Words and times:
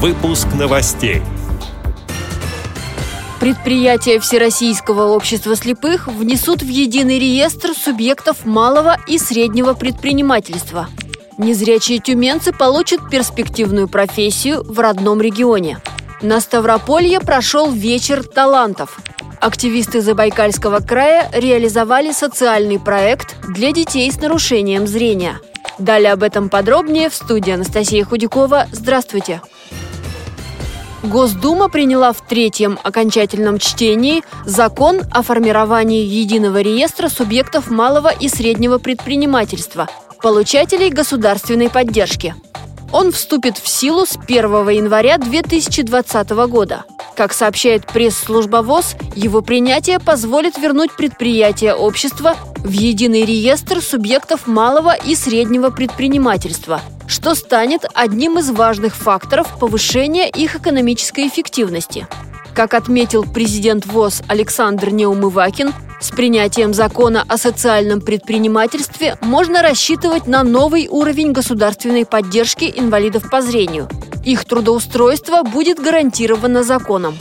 Выпуск 0.00 0.46
новостей. 0.56 1.22
Предприятия 3.40 4.20
Всероссийского 4.20 5.08
общества 5.08 5.56
слепых 5.56 6.06
внесут 6.06 6.62
в 6.62 6.68
единый 6.68 7.18
реестр 7.18 7.74
субъектов 7.74 8.46
малого 8.46 8.96
и 9.08 9.18
среднего 9.18 9.74
предпринимательства. 9.74 10.86
Незрячие 11.36 11.98
тюменцы 11.98 12.52
получат 12.52 13.10
перспективную 13.10 13.88
профессию 13.88 14.62
в 14.62 14.78
родном 14.78 15.20
регионе. 15.20 15.80
На 16.22 16.40
Ставрополье 16.40 17.18
прошел 17.18 17.68
вечер 17.68 18.22
талантов. 18.22 19.00
Активисты 19.40 20.00
Забайкальского 20.00 20.78
края 20.78 21.28
реализовали 21.32 22.12
социальный 22.12 22.78
проект 22.78 23.34
для 23.48 23.72
детей 23.72 24.12
с 24.12 24.20
нарушением 24.20 24.86
зрения. 24.86 25.40
Далее 25.80 26.12
об 26.12 26.22
этом 26.22 26.50
подробнее 26.50 27.10
в 27.10 27.16
студии 27.16 27.50
Анастасия 27.50 28.04
Худякова. 28.04 28.68
Здравствуйте! 28.70 29.40
Госдума 31.02 31.68
приняла 31.68 32.12
в 32.12 32.20
третьем 32.26 32.78
окончательном 32.82 33.58
чтении 33.58 34.24
закон 34.44 35.02
о 35.12 35.22
формировании 35.22 36.04
единого 36.04 36.60
реестра 36.60 37.08
субъектов 37.08 37.70
малого 37.70 38.08
и 38.08 38.28
среднего 38.28 38.78
предпринимательства, 38.78 39.88
получателей 40.22 40.90
государственной 40.90 41.70
поддержки. 41.70 42.34
Он 42.90 43.12
вступит 43.12 43.58
в 43.58 43.68
силу 43.68 44.06
с 44.06 44.16
1 44.16 44.68
января 44.70 45.18
2020 45.18 46.30
года. 46.30 46.84
Как 47.14 47.32
сообщает 47.32 47.86
пресс-служба 47.86 48.62
ВОЗ, 48.62 48.96
его 49.14 49.40
принятие 49.40 50.00
позволит 50.00 50.58
вернуть 50.58 50.92
предприятия 50.92 51.74
общества 51.74 52.34
в 52.56 52.70
единый 52.70 53.24
реестр 53.24 53.82
субъектов 53.82 54.46
малого 54.46 54.96
и 54.96 55.14
среднего 55.14 55.70
предпринимательства, 55.70 56.80
что 57.08 57.34
станет 57.34 57.84
одним 57.94 58.38
из 58.38 58.50
важных 58.50 58.94
факторов 58.94 59.58
повышения 59.58 60.28
их 60.28 60.54
экономической 60.54 61.26
эффективности. 61.26 62.06
Как 62.54 62.74
отметил 62.74 63.24
президент 63.24 63.86
ВОЗ 63.86 64.22
Александр 64.28 64.90
Неумывакин, 64.90 65.72
с 66.00 66.10
принятием 66.10 66.74
закона 66.74 67.24
о 67.26 67.38
социальном 67.38 68.00
предпринимательстве 68.00 69.16
можно 69.20 69.62
рассчитывать 69.62 70.26
на 70.28 70.44
новый 70.44 70.86
уровень 70.88 71.32
государственной 71.32 72.06
поддержки 72.06 72.72
инвалидов 72.76 73.28
по 73.30 73.42
зрению. 73.42 73.88
Их 74.24 74.44
трудоустройство 74.44 75.42
будет 75.42 75.80
гарантировано 75.80 76.62
законом. 76.62 77.16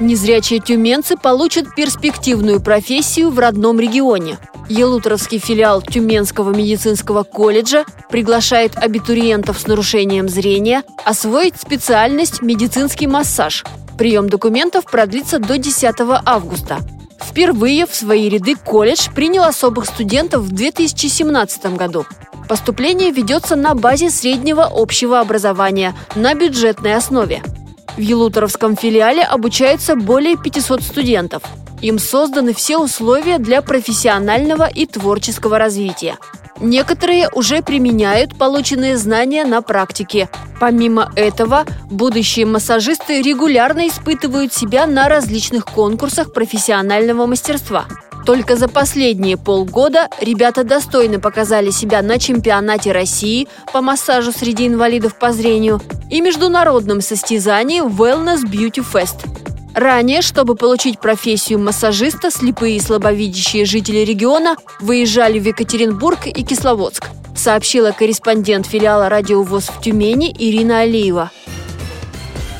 Незрячие 0.00 0.60
тюменцы 0.60 1.16
получат 1.16 1.74
перспективную 1.74 2.60
профессию 2.60 3.30
в 3.30 3.38
родном 3.38 3.80
регионе. 3.80 4.38
Елутровский 4.68 5.38
филиал 5.38 5.80
Тюменского 5.80 6.54
медицинского 6.54 7.22
колледжа 7.22 7.84
приглашает 8.10 8.76
абитуриентов 8.76 9.58
с 9.58 9.66
нарушением 9.66 10.28
зрения 10.28 10.82
освоить 11.04 11.58
специальность 11.60 12.42
медицинский 12.42 13.06
массаж. 13.06 13.64
Прием 13.96 14.28
документов 14.28 14.84
продлится 14.84 15.38
до 15.38 15.58
10 15.58 15.94
августа. 16.24 16.78
Впервые 17.20 17.86
в 17.86 17.94
свои 17.94 18.28
ряды 18.28 18.56
колледж 18.56 19.08
принял 19.14 19.44
особых 19.44 19.86
студентов 19.86 20.42
в 20.42 20.52
2017 20.52 21.76
году. 21.76 22.04
Поступление 22.48 23.10
ведется 23.10 23.56
на 23.56 23.74
базе 23.74 24.10
среднего 24.10 24.68
общего 24.70 25.20
образования 25.20 25.94
на 26.14 26.34
бюджетной 26.34 26.94
основе. 26.94 27.42
В 27.98 28.00
Елуторовском 28.00 28.76
филиале 28.76 29.24
обучаются 29.24 29.96
более 29.96 30.36
500 30.36 30.82
студентов. 30.84 31.42
Им 31.82 31.98
созданы 31.98 32.54
все 32.54 32.78
условия 32.78 33.38
для 33.38 33.60
профессионального 33.60 34.70
и 34.70 34.86
творческого 34.86 35.58
развития. 35.58 36.16
Некоторые 36.60 37.28
уже 37.28 37.60
применяют 37.60 38.38
полученные 38.38 38.96
знания 38.96 39.44
на 39.44 39.62
практике. 39.62 40.28
Помимо 40.60 41.10
этого, 41.16 41.64
будущие 41.90 42.46
массажисты 42.46 43.20
регулярно 43.20 43.88
испытывают 43.88 44.54
себя 44.54 44.86
на 44.86 45.08
различных 45.08 45.64
конкурсах 45.64 46.32
профессионального 46.32 47.26
мастерства. 47.26 47.86
Только 48.28 48.56
за 48.56 48.68
последние 48.68 49.38
полгода 49.38 50.10
ребята 50.20 50.62
достойно 50.62 51.18
показали 51.18 51.70
себя 51.70 52.02
на 52.02 52.18
чемпионате 52.18 52.92
России 52.92 53.48
по 53.72 53.80
массажу 53.80 54.32
среди 54.32 54.66
инвалидов 54.66 55.18
по 55.18 55.32
зрению 55.32 55.80
и 56.10 56.20
международном 56.20 57.00
состязании 57.00 57.82
Wellness 57.82 58.44
Beauty 58.44 58.84
Fest– 58.84 59.26
Ранее, 59.74 60.22
чтобы 60.22 60.56
получить 60.56 60.98
профессию 61.00 61.58
массажиста, 61.60 62.30
слепые 62.30 62.76
и 62.76 62.80
слабовидящие 62.80 63.64
жители 63.64 63.98
региона 63.98 64.56
выезжали 64.80 65.38
в 65.38 65.46
Екатеринбург 65.46 66.26
и 66.26 66.42
Кисловодск, 66.42 67.04
сообщила 67.36 67.92
корреспондент 67.92 68.66
филиала 68.66 69.08
«Радиовоз» 69.08 69.68
в 69.68 69.80
Тюмени 69.80 70.34
Ирина 70.36 70.80
Алиева. 70.80 71.30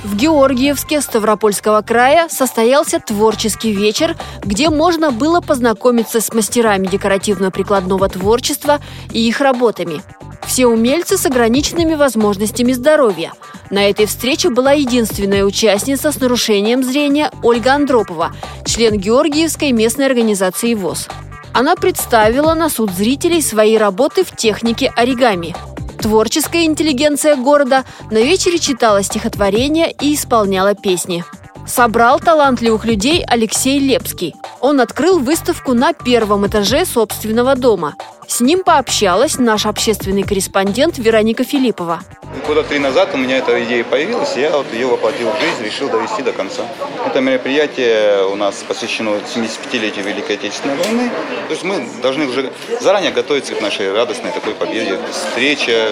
В 0.09 0.17
Георгиевске 0.17 1.03
Ставропольского 1.03 1.83
края 1.83 2.31
состоялся 2.31 2.99
творческий 2.99 3.73
вечер, 3.73 4.17
где 4.43 4.71
можно 4.71 5.11
было 5.11 5.43
познакомиться 5.43 6.23
с 6.23 6.33
мастерами 6.33 6.87
декоративно-прикладного 6.87 8.09
творчества 8.09 8.81
и 9.13 9.29
их 9.29 9.43
работами. 9.43 10.03
Все 10.47 10.67
умельцы 10.67 11.19
с 11.19 11.27
ограниченными 11.27 11.95
возможностями 11.95 12.73
здоровья– 12.73 13.33
на 13.71 13.91
этой 13.91 14.07
встрече 14.07 14.49
была 14.49 14.73
единственная 14.73 15.45
участница 15.45 16.11
с 16.11 16.19
нарушением 16.19 16.83
зрения 16.83 17.31
Ольга 17.43 17.75
Андропова, 17.75 18.33
член 18.65 18.97
Георгиевской 18.97 19.73
местной 19.73 20.07
организации 20.07 20.73
ВОЗ. 20.73 21.09
Она 21.53 21.77
представила 21.77 22.55
на 22.55 22.71
суд 22.71 22.91
зрителей 22.91 23.43
свои 23.43 23.77
работы 23.77 24.25
в 24.25 24.35
технике 24.35 24.91
оригами. 24.97 25.55
Творческая 26.01 26.65
интеллигенция 26.65 27.37
города 27.37 27.85
на 28.11 28.19
вечере 28.19 28.59
читала 28.59 29.03
стихотворения 29.03 29.91
и 29.91 30.15
исполняла 30.15 30.75
песни. 30.75 31.25
Собрал 31.69 32.19
талантливых 32.19 32.87
людей 32.87 33.23
Алексей 33.27 33.79
Лепский. 33.79 34.35
Он 34.61 34.81
открыл 34.81 35.19
выставку 35.19 35.75
на 35.75 35.93
первом 35.93 36.47
этаже 36.47 36.87
собственного 36.87 37.57
дома. 37.57 37.95
С 38.27 38.41
ним 38.41 38.65
пообщалась 38.65 39.39
наш 39.39 39.67
общественный 39.67 40.23
корреспондент 40.23 40.99
Вероника 40.99 41.45
Филиппова. 41.45 42.01
Года 42.47 42.63
три 42.63 42.79
назад 42.79 43.11
у 43.13 43.19
меня 43.19 43.39
эта 43.39 43.63
идея 43.65 43.85
появилась, 43.85 44.35
я 44.37 44.51
вот 44.51 44.67
ее 44.73 44.87
воплотил 44.87 45.31
в 45.31 45.41
жизнь, 45.41 45.63
решил 45.63 45.91
довести 45.91 46.23
до 46.23 46.33
конца. 46.33 46.63
Это 47.07 47.21
мероприятие 47.21 48.27
у 48.27 48.37
нас 48.37 48.65
посвящено 48.67 49.11
75-летию 49.35 50.05
Великой 50.05 50.37
Отечественной 50.37 50.77
войны. 50.77 51.11
То 51.47 51.53
есть 51.53 51.65
мы 51.65 51.87
должны 52.03 52.27
уже 52.27 52.51
заранее 52.81 53.13
готовиться 53.13 53.55
к 53.55 53.61
нашей 53.61 53.93
радостной 53.93 54.33
такой 54.33 54.55
победе. 54.55 54.99
Встреча 55.11 55.91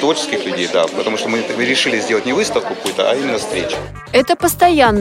творческих 0.00 0.44
людей, 0.44 0.68
да, 0.72 0.86
потому 0.86 1.16
что 1.16 1.28
мы 1.28 1.42
решили 1.58 1.98
сделать 1.98 2.26
не 2.26 2.32
выставку 2.32 2.74
какую-то, 2.74 3.10
а 3.10 3.14
именно 3.14 3.38
встречу. 3.38 3.76
Это 4.12 4.36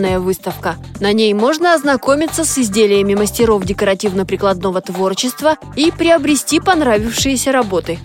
постоянная 0.07 0.19
выставка. 0.19 0.75
На 0.99 1.13
ней 1.13 1.33
можно 1.33 1.73
ознакомиться 1.73 2.43
с 2.43 2.57
изделиями 2.57 3.15
мастеров 3.15 3.63
декоративно-прикладного 3.63 4.81
творчества 4.81 5.57
и 5.75 5.91
приобрести 5.91 6.59
понравившиеся 6.59 7.51
работы. 7.51 7.99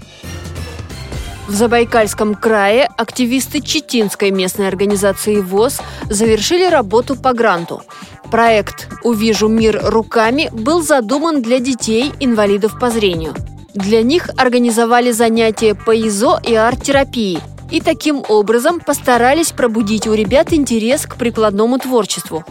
В 1.48 1.54
Забайкальском 1.54 2.34
крае 2.34 2.88
активисты 2.96 3.60
Читинской 3.60 4.30
местной 4.30 4.68
организации 4.68 5.40
ВОЗ 5.40 5.80
завершили 6.08 6.68
работу 6.70 7.16
по 7.16 7.32
гранту. 7.32 7.82
Проект 8.30 8.88
«Увижу 9.02 9.48
мир 9.48 9.80
руками» 9.84 10.48
был 10.52 10.82
задуман 10.82 11.42
для 11.42 11.58
детей, 11.58 12.12
инвалидов 12.20 12.78
по 12.80 12.90
зрению. 12.90 13.34
Для 13.74 14.02
них 14.02 14.30
организовали 14.36 15.12
занятия 15.12 15.74
по 15.74 15.92
ИЗО 15.94 16.40
и 16.42 16.54
арт-терапии 16.54 17.40
и 17.72 17.80
таким 17.80 18.22
образом 18.28 18.78
постарались 18.78 19.50
пробудить 19.50 20.06
у 20.06 20.12
ребят 20.12 20.52
интерес 20.52 21.06
к 21.06 21.16
прикладному 21.16 21.78
творчеству. 21.78 22.44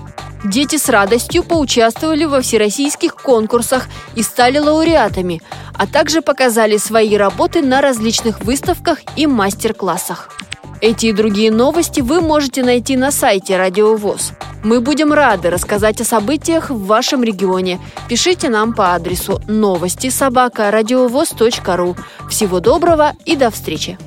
Дети 0.43 0.77
с 0.77 0.89
радостью 0.89 1.43
поучаствовали 1.43 2.25
во 2.25 2.41
всероссийских 2.41 3.15
конкурсах 3.15 3.87
и 4.15 4.23
стали 4.23 4.57
лауреатами, 4.57 5.41
а 5.75 5.85
также 5.85 6.23
показали 6.23 6.77
свои 6.77 7.15
работы 7.15 7.61
на 7.61 7.81
различных 7.81 8.41
выставках 8.41 8.97
и 9.15 9.27
мастер-классах. 9.27 10.29
Эти 10.81 11.07
и 11.07 11.13
другие 11.13 11.51
новости 11.51 12.01
вы 12.01 12.22
можете 12.22 12.63
найти 12.63 12.97
на 12.97 13.11
сайте 13.11 13.55
Радио 13.55 13.96
ВОЗ. 13.96 14.31
Мы 14.63 14.81
будем 14.81 15.13
рады 15.13 15.51
рассказать 15.51 16.01
о 16.01 16.05
событиях 16.05 16.72
в 16.72 16.85
вашем 16.87 17.23
регионе. 17.23 17.79
Пишите 18.09 18.49
нам 18.49 18.73
по 18.73 18.96
адресу 18.96 19.40
новости 19.47 20.09
собака 20.09 20.72
ру. 20.72 21.96
Всего 22.29 22.59
доброго 22.59 23.13
и 23.25 23.35
до 23.35 23.51
встречи! 23.51 23.99